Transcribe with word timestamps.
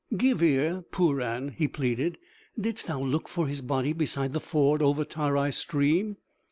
"Give 0.17 0.41
ear, 0.41 0.83
Puran," 0.91 1.49
he 1.49 1.67
pleaded. 1.67 2.17
"Didst 2.59 2.87
thou 2.87 3.03
look 3.03 3.29
for 3.29 3.45
his 3.47 3.61
body 3.61 3.93
beside 3.93 4.33
the 4.33 4.39
ford 4.39 4.81
over 4.81 5.05
Tarai 5.05 5.51
stream?" 5.51 6.17